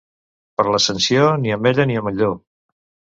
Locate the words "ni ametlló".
1.91-2.31